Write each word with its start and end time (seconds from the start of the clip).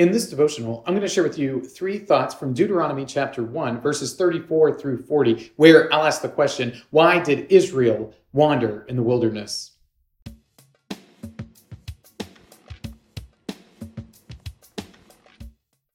In 0.00 0.12
this 0.12 0.30
devotional, 0.30 0.82
I'm 0.86 0.94
going 0.94 1.06
to 1.06 1.12
share 1.12 1.24
with 1.24 1.38
you 1.38 1.60
three 1.60 1.98
thoughts 1.98 2.34
from 2.34 2.54
Deuteronomy 2.54 3.04
chapter 3.04 3.44
1, 3.44 3.82
verses 3.82 4.16
34 4.16 4.78
through 4.78 5.02
40, 5.02 5.52
where 5.56 5.92
I'll 5.92 6.06
ask 6.06 6.22
the 6.22 6.28
question 6.30 6.80
why 6.88 7.18
did 7.18 7.52
Israel 7.52 8.14
wander 8.32 8.86
in 8.88 8.96
the 8.96 9.02
wilderness? 9.02 9.72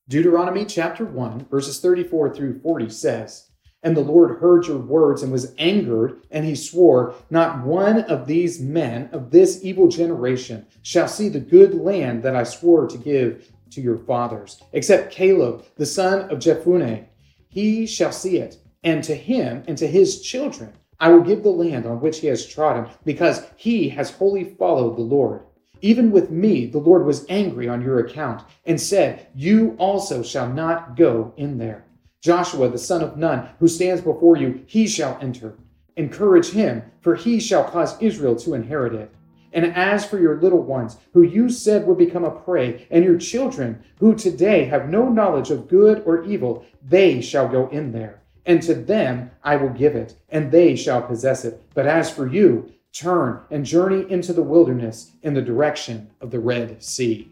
Deuteronomy 0.07 0.65
chapter 0.65 1.03
1, 1.03 1.47
verses 1.49 1.79
34 1.79 2.35
through 2.35 2.59
40 2.59 2.89
says, 2.91 3.49
And 3.81 3.97
the 3.97 4.01
Lord 4.01 4.37
heard 4.37 4.67
your 4.67 4.77
words 4.77 5.23
and 5.23 5.31
was 5.31 5.55
angered, 5.57 6.21
and 6.29 6.45
he 6.45 6.53
swore, 6.53 7.15
Not 7.31 7.65
one 7.65 8.01
of 8.01 8.27
these 8.27 8.59
men 8.59 9.09
of 9.11 9.31
this 9.31 9.61
evil 9.63 9.87
generation 9.87 10.67
shall 10.83 11.07
see 11.07 11.27
the 11.27 11.39
good 11.39 11.73
land 11.73 12.21
that 12.21 12.35
I 12.35 12.43
swore 12.43 12.87
to 12.87 12.99
give 12.99 13.51
to 13.71 13.81
your 13.81 13.97
fathers, 13.97 14.61
except 14.73 15.11
Caleb, 15.11 15.65
the 15.75 15.85
son 15.85 16.29
of 16.31 16.39
Jephunneh. 16.39 17.05
He 17.47 17.85
shall 17.85 18.11
see 18.11 18.37
it, 18.37 18.57
and 18.83 19.03
to 19.03 19.15
him 19.15 19.63
and 19.67 19.77
to 19.77 19.87
his 19.87 20.21
children 20.21 20.73
I 20.99 21.09
will 21.09 21.21
give 21.21 21.43
the 21.43 21.49
land 21.49 21.85
on 21.85 21.99
which 21.99 22.19
he 22.19 22.27
has 22.27 22.45
trodden, 22.45 22.87
because 23.03 23.45
he 23.57 23.89
has 23.89 24.11
wholly 24.11 24.43
followed 24.43 24.95
the 24.95 25.01
Lord. 25.01 25.41
Even 25.81 26.09
with 26.11 26.31
me, 26.31 26.65
the 26.65 26.77
Lord 26.79 27.05
was 27.05 27.25
angry 27.27 27.67
on 27.67 27.81
your 27.81 27.99
account, 27.99 28.43
and 28.65 28.79
said, 28.79 29.27
You 29.35 29.75
also 29.77 30.23
shall 30.23 30.51
not 30.51 30.95
go 30.95 31.33
in 31.35 31.57
there. 31.57 31.85
Joshua, 32.21 32.69
the 32.69 32.77
son 32.77 33.03
of 33.03 33.17
Nun, 33.17 33.49
who 33.59 33.67
stands 33.67 34.01
before 34.01 34.37
you, 34.37 34.63
he 34.65 34.87
shall 34.87 35.17
enter. 35.21 35.55
Encourage 35.97 36.51
him, 36.51 36.81
for 37.01 37.15
he 37.15 37.39
shall 37.39 37.65
cause 37.65 38.01
Israel 38.01 38.35
to 38.37 38.53
inherit 38.53 38.93
it. 38.93 39.11
And 39.55 39.73
as 39.73 40.05
for 40.05 40.19
your 40.19 40.39
little 40.41 40.61
ones, 40.61 40.97
who 41.13 41.23
you 41.23 41.49
said 41.49 41.87
would 41.87 41.97
become 41.97 42.25
a 42.25 42.29
prey, 42.29 42.85
and 42.91 43.05
your 43.05 43.17
children, 43.17 43.81
who 43.99 44.13
today 44.13 44.65
have 44.65 44.89
no 44.89 45.07
knowledge 45.07 45.49
of 45.49 45.69
good 45.69 46.03
or 46.05 46.25
evil, 46.25 46.65
they 46.83 47.21
shall 47.21 47.47
go 47.47 47.69
in 47.69 47.93
there. 47.93 48.21
And 48.45 48.61
to 48.63 48.75
them 48.75 49.31
I 49.43 49.55
will 49.55 49.69
give 49.69 49.95
it, 49.95 50.15
and 50.27 50.51
they 50.51 50.75
shall 50.75 51.01
possess 51.01 51.45
it. 51.45 51.63
But 51.73 51.87
as 51.87 52.11
for 52.11 52.27
you, 52.27 52.73
turn 52.91 53.43
and 53.49 53.65
journey 53.65 54.05
into 54.11 54.33
the 54.33 54.43
wilderness 54.43 55.13
in 55.23 55.33
the 55.33 55.41
direction 55.41 56.11
of 56.19 56.31
the 56.31 56.39
Red 56.39 56.83
Sea. 56.83 57.31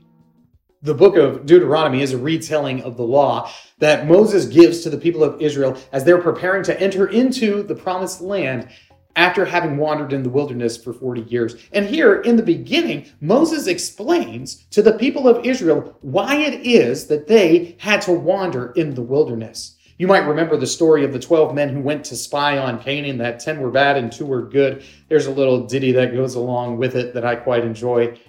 The 0.81 0.94
book 0.94 1.17
of 1.17 1.45
Deuteronomy 1.45 2.01
is 2.01 2.13
a 2.13 2.17
retelling 2.17 2.83
of 2.83 2.95
the 2.97 3.03
law 3.03 3.49
that 3.79 4.07
Moses 4.07 4.45
gives 4.45 4.81
to 4.81 4.89
the 4.89 4.97
people 4.97 5.23
of 5.23 5.41
Israel 5.41 5.77
as 5.91 6.03
they're 6.03 6.21
preparing 6.21 6.63
to 6.63 6.81
enter 6.81 7.07
into 7.07 7.63
the 7.63 7.75
promised 7.75 8.21
land 8.21 8.69
after 9.16 9.45
having 9.45 9.78
wandered 9.78 10.14
in 10.14 10.23
the 10.23 10.30
wilderness 10.30 10.75
for 10.75 10.94
40 10.94 11.22
years. 11.22 11.56
And 11.72 11.86
here 11.86 12.22
in 12.22 12.36
the 12.36 12.44
beginning, 12.44 13.06
Moses 13.22 13.67
explains 13.67 14.66
to 14.72 14.81
the 14.81 14.94
people 14.94 15.28
of 15.28 15.45
Israel 15.45 15.97
why 16.02 16.38
it 16.38 16.66
is 16.66 17.08
that 17.08 17.28
they 17.28 17.75
had 17.80 18.02
to 18.03 18.11
wander 18.11 18.72
in 18.72 18.95
the 18.95 19.02
wilderness. 19.02 19.78
You 20.00 20.08
might 20.08 20.28
remember 20.28 20.58
the 20.58 20.66
story 20.66 21.06
of 21.06 21.14
the 21.14 21.19
12 21.19 21.53
men 21.53 21.69
who 21.69 21.80
went 21.80 22.03
to 22.06 22.16
spy 22.16 22.58
on 22.58 22.81
Canaan, 22.81 23.19
that 23.19 23.39
10 23.39 23.59
were 23.61 23.69
bad 23.69 23.95
and 23.95 24.11
2 24.11 24.25
were 24.25 24.41
good. 24.41 24.84
There's 25.08 25.28
a 25.28 25.31
little 25.31 25.67
ditty 25.67 25.91
that 25.91 26.14
goes 26.14 26.34
along 26.36 26.78
with 26.78 26.95
it 26.95 27.14
that 27.14 27.25
I 27.25 27.36
quite 27.36 27.64
enjoy. 27.64 28.19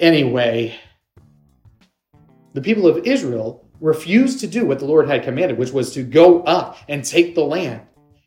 Anyway, 0.00 0.74
the 2.54 2.60
people 2.60 2.88
of 2.88 3.06
Israel 3.06 3.68
refused 3.80 4.40
to 4.40 4.46
do 4.46 4.66
what 4.66 4.80
the 4.80 4.84
Lord 4.84 5.08
had 5.08 5.22
commanded, 5.22 5.58
which 5.58 5.72
was 5.72 5.94
to 5.94 6.02
go 6.02 6.42
up 6.42 6.76
and 6.88 7.04
take 7.04 7.34
the 7.34 7.44
land. 7.44 7.82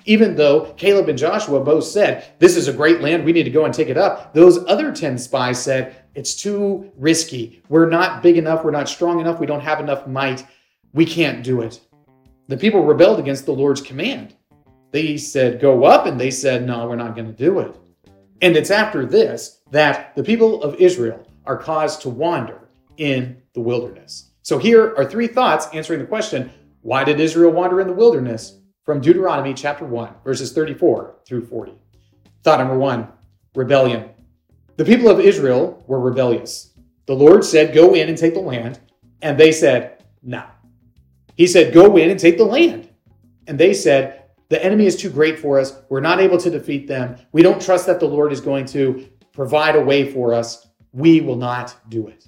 Even 0.06 0.36
though 0.36 0.74
Caleb 0.78 1.10
and 1.10 1.18
Joshua 1.18 1.60
both 1.60 1.84
said, 1.84 2.34
This 2.40 2.56
is 2.56 2.68
a 2.68 2.74
great 2.74 3.02
land, 3.02 3.26
we 3.26 3.34
need 3.34 3.44
to 3.44 3.50
go 3.50 3.66
and 3.66 3.74
take 3.74 3.90
it 3.90 3.98
up, 3.98 4.34
those 4.34 4.64
other 4.68 4.92
10 4.92 5.18
spies 5.18 5.62
said, 5.62 5.96
It's 6.14 6.36
too 6.36 6.92
risky. 6.96 7.64
We're 7.70 7.90
not 7.90 8.24
big 8.24 8.38
enough, 8.38 8.64
we're 8.64 8.72
not 8.72 8.90
strong 8.90 9.20
enough, 9.20 9.40
we 9.40 9.48
don't 9.48 9.62
have 9.62 9.80
enough 9.80 10.08
might, 10.08 10.46
we 10.94 11.06
can't 11.06 11.44
do 11.44 11.62
it. 11.62 11.82
The 12.48 12.58
people 12.58 12.86
rebelled 12.86 13.20
against 13.20 13.46
the 13.46 13.54
Lord's 13.54 13.82
command. 13.82 14.36
They 14.92 15.18
said, 15.18 15.60
Go 15.60 15.84
up, 15.86 16.06
and 16.06 16.20
they 16.20 16.32
said, 16.32 16.66
No, 16.66 16.88
we're 16.88 16.96
not 16.96 17.16
going 17.16 17.28
to 17.28 17.34
do 17.34 17.60
it. 17.60 17.76
And 18.42 18.56
it's 18.56 18.72
after 18.72 19.06
this 19.06 19.60
that 19.72 20.16
the 20.16 20.24
people 20.24 20.62
of 20.62 20.76
Israel 20.76 21.28
are 21.46 21.58
caused 21.58 22.02
to 22.02 22.10
wander 22.10 22.70
in 22.98 23.42
the 23.54 23.62
wilderness. 23.62 24.32
So 24.44 24.60
here 24.60 24.94
are 24.96 25.10
three 25.10 25.28
thoughts 25.28 25.68
answering 25.74 26.00
the 26.00 26.06
question 26.06 26.52
why 26.82 27.04
did 27.04 27.20
Israel 27.20 27.52
wander 27.52 27.82
in 27.82 27.88
the 27.88 27.94
wilderness? 27.94 28.60
From 28.86 29.02
Deuteronomy 29.02 29.54
chapter 29.54 29.84
1, 29.84 30.14
verses 30.24 30.54
34 30.54 31.16
through 31.26 31.46
40. 31.46 31.74
Thought 32.44 32.60
number 32.60 32.78
one 32.78 33.08
rebellion. 33.56 34.10
The 34.78 34.86
people 34.86 35.10
of 35.10 35.20
Israel 35.20 35.84
were 35.88 36.00
rebellious. 36.00 36.74
The 37.08 37.16
Lord 37.16 37.44
said, 37.44 37.74
Go 37.74 37.96
in 37.96 38.10
and 38.10 38.18
take 38.18 38.36
the 38.36 38.40
land. 38.40 38.80
And 39.22 39.40
they 39.40 39.52
said, 39.52 40.04
No. 40.22 40.46
He 41.36 41.48
said, 41.48 41.74
Go 41.74 41.98
in 41.98 42.12
and 42.12 42.20
take 42.20 42.38
the 42.38 42.46
land. 42.46 42.90
And 43.48 43.60
they 43.60 43.74
said, 43.74 44.26
The 44.50 44.64
enemy 44.64 44.86
is 44.86 44.96
too 44.96 45.10
great 45.10 45.40
for 45.40 45.60
us. 45.60 45.82
We're 45.90 46.00
not 46.00 46.20
able 46.20 46.38
to 46.38 46.50
defeat 46.50 46.88
them. 46.88 47.16
We 47.32 47.42
don't 47.42 47.62
trust 47.62 47.88
that 47.88 48.00
the 48.00 48.08
Lord 48.08 48.32
is 48.32 48.42
going 48.42 48.66
to 48.68 49.08
provide 49.34 49.76
a 49.76 49.82
way 49.82 50.12
for 50.12 50.34
us. 50.34 50.68
We 50.92 51.22
will 51.22 51.36
not 51.36 51.76
do 51.90 52.08
it. 52.08 52.28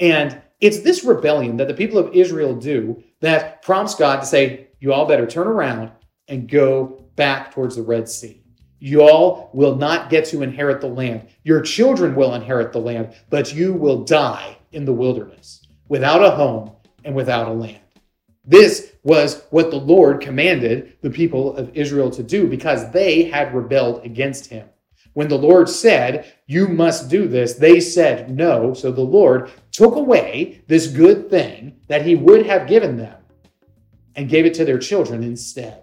And 0.00 0.40
it's 0.60 0.80
this 0.80 1.04
rebellion 1.04 1.58
that 1.58 1.68
the 1.68 1.74
people 1.74 1.98
of 1.98 2.14
Israel 2.14 2.54
do 2.54 3.02
that 3.20 3.62
prompts 3.62 3.94
God 3.94 4.20
to 4.20 4.26
say, 4.26 4.63
you 4.80 4.92
all 4.92 5.06
better 5.06 5.26
turn 5.26 5.46
around 5.46 5.90
and 6.28 6.48
go 6.48 7.04
back 7.16 7.52
towards 7.52 7.76
the 7.76 7.82
Red 7.82 8.08
Sea. 8.08 8.42
You 8.78 9.02
all 9.02 9.50
will 9.54 9.76
not 9.76 10.10
get 10.10 10.26
to 10.26 10.42
inherit 10.42 10.80
the 10.80 10.88
land. 10.88 11.28
Your 11.42 11.60
children 11.62 12.14
will 12.14 12.34
inherit 12.34 12.72
the 12.72 12.80
land, 12.80 13.14
but 13.30 13.54
you 13.54 13.72
will 13.72 14.04
die 14.04 14.58
in 14.72 14.84
the 14.84 14.92
wilderness 14.92 15.62
without 15.88 16.22
a 16.22 16.30
home 16.30 16.72
and 17.04 17.14
without 17.14 17.48
a 17.48 17.52
land. 17.52 17.80
This 18.44 18.92
was 19.02 19.44
what 19.50 19.70
the 19.70 19.76
Lord 19.76 20.20
commanded 20.20 20.98
the 21.00 21.10
people 21.10 21.56
of 21.56 21.74
Israel 21.74 22.10
to 22.10 22.22
do 22.22 22.46
because 22.46 22.90
they 22.90 23.24
had 23.24 23.54
rebelled 23.54 24.04
against 24.04 24.46
him. 24.46 24.68
When 25.14 25.28
the 25.28 25.38
Lord 25.38 25.68
said, 25.68 26.32
You 26.46 26.68
must 26.68 27.08
do 27.08 27.26
this, 27.26 27.54
they 27.54 27.80
said 27.80 28.36
no. 28.36 28.74
So 28.74 28.90
the 28.92 29.00
Lord 29.00 29.50
took 29.70 29.94
away 29.94 30.62
this 30.66 30.88
good 30.88 31.30
thing 31.30 31.80
that 31.88 32.04
he 32.04 32.16
would 32.16 32.44
have 32.46 32.66
given 32.66 32.96
them 32.96 33.16
and 34.16 34.28
gave 34.28 34.46
it 34.46 34.54
to 34.54 34.64
their 34.64 34.78
children 34.78 35.22
instead. 35.22 35.82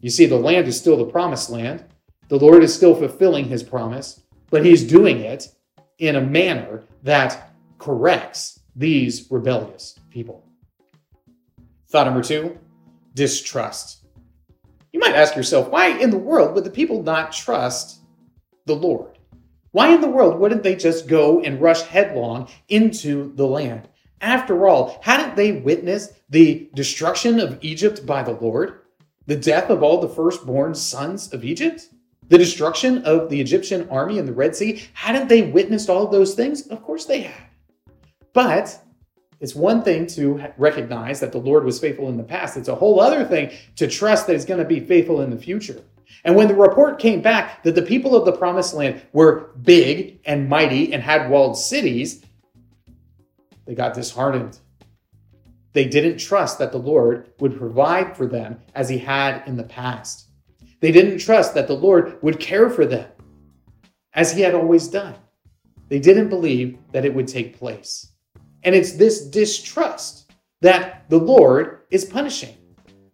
You 0.00 0.10
see, 0.10 0.26
the 0.26 0.36
land 0.36 0.66
is 0.68 0.78
still 0.78 0.96
the 0.96 1.04
promised 1.04 1.50
land. 1.50 1.84
The 2.28 2.38
Lord 2.38 2.62
is 2.62 2.74
still 2.74 2.94
fulfilling 2.94 3.46
his 3.46 3.62
promise, 3.62 4.22
but 4.50 4.64
he's 4.64 4.84
doing 4.84 5.20
it 5.20 5.48
in 5.98 6.16
a 6.16 6.20
manner 6.20 6.82
that 7.02 7.50
corrects 7.78 8.60
these 8.76 9.30
rebellious 9.30 9.98
people. 10.10 10.44
Thought 11.88 12.06
number 12.06 12.22
two 12.22 12.58
distrust. 13.14 14.04
You 14.92 15.00
might 15.00 15.14
ask 15.14 15.36
yourself, 15.36 15.70
why 15.70 15.88
in 15.98 16.10
the 16.10 16.18
world 16.18 16.54
would 16.54 16.64
the 16.64 16.70
people 16.70 17.02
not 17.02 17.32
trust 17.32 18.00
the 18.66 18.74
Lord? 18.74 19.18
Why 19.70 19.94
in 19.94 20.00
the 20.00 20.08
world 20.08 20.38
wouldn't 20.38 20.62
they 20.62 20.76
just 20.76 21.08
go 21.08 21.40
and 21.40 21.60
rush 21.60 21.82
headlong 21.82 22.48
into 22.68 23.32
the 23.34 23.46
land? 23.46 23.88
After 24.24 24.66
all, 24.66 24.98
hadn't 25.02 25.36
they 25.36 25.52
witnessed 25.52 26.14
the 26.30 26.70
destruction 26.74 27.38
of 27.38 27.58
Egypt 27.60 28.06
by 28.06 28.22
the 28.22 28.32
Lord? 28.32 28.80
The 29.26 29.36
death 29.36 29.68
of 29.68 29.82
all 29.82 30.00
the 30.00 30.08
firstborn 30.08 30.74
sons 30.74 31.30
of 31.34 31.44
Egypt? 31.44 31.90
The 32.30 32.38
destruction 32.38 33.04
of 33.04 33.28
the 33.28 33.38
Egyptian 33.38 33.86
army 33.90 34.16
in 34.16 34.24
the 34.24 34.32
Red 34.32 34.56
Sea? 34.56 34.82
Hadn't 34.94 35.28
they 35.28 35.42
witnessed 35.42 35.90
all 35.90 36.06
of 36.06 36.10
those 36.10 36.34
things? 36.34 36.66
Of 36.68 36.82
course 36.82 37.04
they 37.04 37.20
had. 37.20 37.48
But 38.32 38.80
it's 39.40 39.54
one 39.54 39.82
thing 39.82 40.06
to 40.06 40.42
recognize 40.56 41.20
that 41.20 41.32
the 41.32 41.36
Lord 41.36 41.66
was 41.66 41.78
faithful 41.78 42.08
in 42.08 42.16
the 42.16 42.22
past. 42.22 42.56
It's 42.56 42.68
a 42.68 42.74
whole 42.74 43.00
other 43.00 43.26
thing 43.26 43.50
to 43.76 43.86
trust 43.86 44.26
that 44.26 44.32
He's 44.32 44.46
going 44.46 44.58
to 44.58 44.64
be 44.64 44.80
faithful 44.80 45.20
in 45.20 45.28
the 45.28 45.36
future. 45.36 45.82
And 46.24 46.34
when 46.34 46.48
the 46.48 46.54
report 46.54 46.98
came 46.98 47.20
back 47.20 47.62
that 47.64 47.74
the 47.74 47.82
people 47.82 48.16
of 48.16 48.24
the 48.24 48.32
promised 48.32 48.72
land 48.72 49.02
were 49.12 49.50
big 49.60 50.20
and 50.24 50.48
mighty 50.48 50.94
and 50.94 51.02
had 51.02 51.28
walled 51.28 51.58
cities, 51.58 52.24
they 53.66 53.74
got 53.74 53.94
disheartened. 53.94 54.58
They 55.72 55.86
didn't 55.86 56.18
trust 56.18 56.58
that 56.58 56.72
the 56.72 56.78
Lord 56.78 57.32
would 57.40 57.58
provide 57.58 58.16
for 58.16 58.26
them 58.26 58.58
as 58.74 58.88
he 58.88 58.98
had 58.98 59.46
in 59.46 59.56
the 59.56 59.64
past. 59.64 60.28
They 60.80 60.92
didn't 60.92 61.18
trust 61.18 61.54
that 61.54 61.66
the 61.66 61.74
Lord 61.74 62.22
would 62.22 62.38
care 62.38 62.70
for 62.70 62.86
them 62.86 63.08
as 64.12 64.32
he 64.32 64.42
had 64.42 64.54
always 64.54 64.86
done. 64.88 65.16
They 65.88 65.98
didn't 65.98 66.28
believe 66.28 66.78
that 66.92 67.04
it 67.04 67.14
would 67.14 67.26
take 67.28 67.58
place. 67.58 68.12
And 68.62 68.74
it's 68.74 68.92
this 68.92 69.26
distrust 69.26 70.32
that 70.60 71.08
the 71.10 71.18
Lord 71.18 71.80
is 71.90 72.04
punishing. 72.04 72.56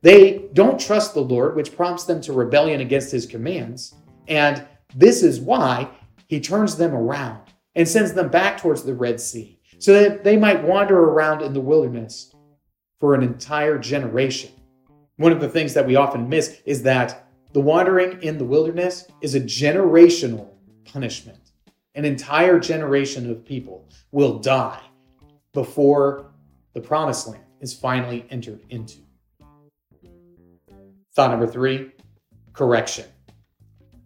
They 0.03 0.49
don't 0.53 0.81
trust 0.81 1.15
the 1.15 1.21
Lord, 1.21 1.57
which 1.57 1.75
prompts 1.77 2.05
them 2.05 2.21
to 2.23 2.33
rebellion 2.33 2.81
against 2.81 3.11
his 3.11 3.27
commands. 3.27 3.95
And 4.29 4.67
this 4.95 5.23
is 5.23 5.41
why 5.41 5.91
he 6.27 6.41
turns 6.41 6.77
them 6.77 6.95
around 6.95 7.41
and 7.75 7.89
sends 7.89 8.13
them 8.13 8.29
back 8.29 8.59
towards 8.59 8.83
the 8.83 8.95
Red 8.95 9.21
Sea 9.21 9.60
so 9.81 9.95
that 9.95 10.23
they 10.23 10.37
might 10.37 10.63
wander 10.63 10.99
around 10.99 11.41
in 11.43 11.55
the 11.55 11.61
wilderness 11.61 12.35
for 13.01 13.15
an 13.15 13.23
entire 13.23 13.79
generation. 13.79 14.51
One 15.17 15.33
of 15.33 15.41
the 15.41 15.49
things 15.49 15.73
that 15.75 15.87
we 15.87 15.97
often 15.97 16.29
miss 16.29 16.61
is 16.67 16.83
that 16.83 17.27
the 17.53 17.63
wandering 17.63 18.23
in 18.23 18.37
the 18.37 18.45
wilderness 18.45 19.07
is 19.23 19.35
a 19.35 19.41
generational 19.41 20.51
punishment. 20.85 21.53
An 21.95 22.05
entire 22.05 22.61
generation 22.61 23.29
of 23.31 23.45
people 23.45 23.89
will 24.13 24.39
die 24.39 24.83
before 25.55 26.31
the 26.75 26.81
promised 26.81 27.27
land 27.27 27.43
is 27.61 27.75
finally 27.75 28.27
entered 28.31 28.61
into. 28.69 28.99
Thought 31.15 31.31
number 31.31 31.47
three 31.47 31.93
correction. 32.53 33.07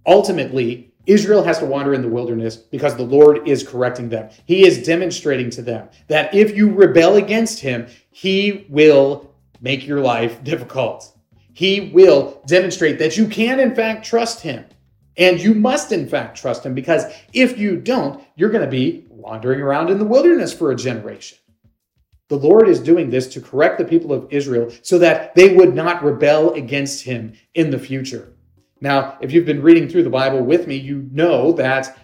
Ultimately, 0.06 0.93
Israel 1.06 1.42
has 1.44 1.58
to 1.58 1.66
wander 1.66 1.94
in 1.94 2.02
the 2.02 2.08
wilderness 2.08 2.56
because 2.56 2.96
the 2.96 3.02
Lord 3.02 3.46
is 3.46 3.66
correcting 3.66 4.08
them. 4.08 4.30
He 4.46 4.66
is 4.66 4.84
demonstrating 4.84 5.50
to 5.50 5.62
them 5.62 5.88
that 6.08 6.34
if 6.34 6.56
you 6.56 6.72
rebel 6.72 7.16
against 7.16 7.60
him, 7.60 7.86
he 8.10 8.66
will 8.68 9.34
make 9.60 9.86
your 9.86 10.00
life 10.00 10.42
difficult. 10.44 11.10
He 11.52 11.92
will 11.94 12.42
demonstrate 12.46 12.98
that 12.98 13.16
you 13.16 13.28
can, 13.28 13.60
in 13.60 13.74
fact, 13.74 14.04
trust 14.04 14.40
him. 14.40 14.64
And 15.16 15.40
you 15.40 15.54
must, 15.54 15.92
in 15.92 16.08
fact, 16.08 16.36
trust 16.36 16.66
him 16.66 16.74
because 16.74 17.04
if 17.32 17.56
you 17.56 17.76
don't, 17.76 18.22
you're 18.34 18.50
going 18.50 18.64
to 18.64 18.70
be 18.70 19.06
wandering 19.08 19.60
around 19.60 19.90
in 19.90 19.98
the 19.98 20.04
wilderness 20.04 20.52
for 20.52 20.72
a 20.72 20.76
generation. 20.76 21.38
The 22.28 22.36
Lord 22.36 22.68
is 22.68 22.80
doing 22.80 23.10
this 23.10 23.28
to 23.28 23.40
correct 23.40 23.78
the 23.78 23.84
people 23.84 24.12
of 24.12 24.26
Israel 24.30 24.72
so 24.82 24.98
that 24.98 25.34
they 25.34 25.54
would 25.54 25.74
not 25.74 26.02
rebel 26.02 26.54
against 26.54 27.04
him 27.04 27.34
in 27.54 27.70
the 27.70 27.78
future. 27.78 28.33
Now, 28.80 29.16
if 29.20 29.32
you've 29.32 29.46
been 29.46 29.62
reading 29.62 29.88
through 29.88 30.04
the 30.04 30.10
Bible 30.10 30.42
with 30.42 30.66
me, 30.66 30.76
you 30.76 31.08
know 31.12 31.52
that 31.52 31.98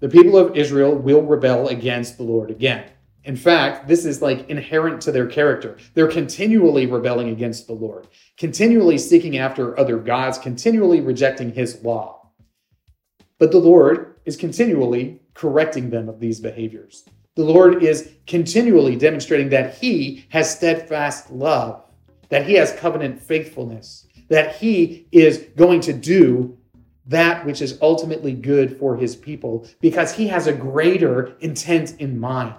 the 0.00 0.08
people 0.08 0.36
of 0.36 0.56
Israel 0.56 0.94
will 0.94 1.22
rebel 1.22 1.68
against 1.68 2.16
the 2.16 2.22
Lord 2.22 2.50
again. 2.50 2.90
In 3.24 3.36
fact, 3.36 3.88
this 3.88 4.04
is 4.04 4.22
like 4.22 4.48
inherent 4.48 5.00
to 5.02 5.12
their 5.12 5.26
character. 5.26 5.78
They're 5.94 6.06
continually 6.06 6.86
rebelling 6.86 7.30
against 7.30 7.66
the 7.66 7.72
Lord, 7.72 8.06
continually 8.36 8.98
seeking 8.98 9.38
after 9.38 9.78
other 9.78 9.96
gods, 9.96 10.38
continually 10.38 11.00
rejecting 11.00 11.52
his 11.52 11.82
law. 11.82 12.30
But 13.38 13.50
the 13.50 13.58
Lord 13.58 14.14
is 14.24 14.36
continually 14.36 15.20
correcting 15.34 15.90
them 15.90 16.08
of 16.08 16.20
these 16.20 16.40
behaviors. 16.40 17.04
The 17.36 17.44
Lord 17.44 17.82
is 17.82 18.12
continually 18.26 18.96
demonstrating 18.96 19.50
that 19.50 19.74
He 19.74 20.24
has 20.30 20.50
steadfast 20.50 21.30
love, 21.30 21.82
that 22.30 22.46
He 22.46 22.54
has 22.54 22.72
covenant 22.72 23.20
faithfulness, 23.20 24.05
that 24.28 24.56
He 24.56 25.06
is 25.12 25.46
going 25.56 25.80
to 25.82 25.92
do 25.92 26.56
that 27.06 27.46
which 27.46 27.62
is 27.62 27.78
ultimately 27.80 28.32
good 28.32 28.78
for 28.78 28.96
His 28.96 29.14
people 29.14 29.66
because 29.80 30.14
He 30.14 30.26
has 30.28 30.46
a 30.46 30.52
greater 30.52 31.36
intent 31.40 31.96
in 32.00 32.18
mind. 32.18 32.54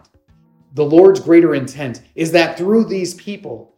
The 0.74 0.86
Lord's 0.86 1.20
greater 1.20 1.56
intent 1.56 2.02
is 2.16 2.32
that 2.32 2.58
through 2.58 2.86
these 2.86 3.14
people, 3.16 3.76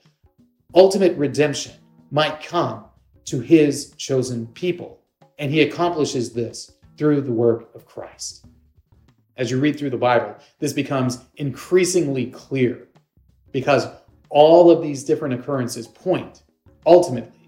ultimate 0.76 1.18
redemption 1.18 1.74
might 2.12 2.44
come 2.44 2.86
to 3.26 3.40
His 3.40 3.92
chosen 3.92 4.48
people. 4.48 5.00
And 5.38 5.52
He 5.52 5.62
accomplishes 5.62 6.34
this 6.34 6.72
through 6.98 7.22
the 7.22 7.32
work 7.32 7.74
of 7.74 7.86
Christ 7.86 8.46
as 9.40 9.50
you 9.50 9.58
read 9.58 9.80
through 9.80 9.90
the 9.90 9.98
Bible, 9.98 10.36
this 10.60 10.74
becomes 10.74 11.20
increasingly 11.38 12.26
clear 12.28 12.90
because 13.54 13.88
all 14.30 14.70
of 14.70 14.84
these 14.84 15.06
different 15.06 15.34
occurrences 15.34 15.88
point 15.88 16.44
ultimately 16.86 17.39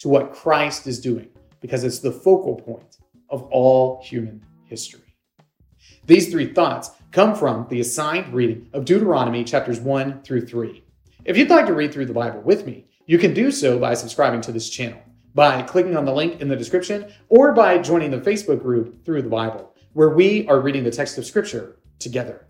to 0.00 0.08
what 0.08 0.32
Christ 0.32 0.86
is 0.86 1.00
doing 1.00 1.28
because 1.60 1.84
it's 1.84 2.00
the 2.00 2.12
focal 2.12 2.56
point 2.56 2.98
of 3.28 3.42
all 3.44 4.02
human 4.02 4.44
history. 4.64 5.14
These 6.06 6.30
three 6.30 6.52
thoughts 6.52 6.90
come 7.12 7.34
from 7.34 7.66
the 7.68 7.80
assigned 7.80 8.32
reading 8.32 8.68
of 8.72 8.84
Deuteronomy 8.84 9.44
chapters 9.44 9.80
1 9.80 10.22
through 10.22 10.46
3. 10.46 10.82
If 11.24 11.36
you'd 11.36 11.50
like 11.50 11.66
to 11.66 11.74
read 11.74 11.92
through 11.92 12.06
the 12.06 12.12
Bible 12.12 12.40
with 12.40 12.66
me, 12.66 12.86
you 13.06 13.18
can 13.18 13.34
do 13.34 13.50
so 13.50 13.78
by 13.78 13.94
subscribing 13.94 14.40
to 14.42 14.52
this 14.52 14.70
channel, 14.70 15.00
by 15.34 15.62
clicking 15.62 15.96
on 15.96 16.04
the 16.04 16.12
link 16.12 16.40
in 16.40 16.48
the 16.48 16.56
description, 16.56 17.12
or 17.28 17.52
by 17.52 17.78
joining 17.78 18.10
the 18.10 18.18
Facebook 18.18 18.62
group 18.62 19.04
Through 19.04 19.22
the 19.22 19.28
Bible 19.28 19.70
where 19.92 20.10
we 20.10 20.46
are 20.46 20.60
reading 20.60 20.84
the 20.84 20.90
text 20.90 21.18
of 21.18 21.26
Scripture 21.26 21.76
together. 21.98 22.46